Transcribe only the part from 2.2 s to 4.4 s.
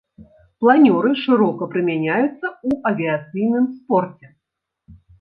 ў авіяцыйным спорце.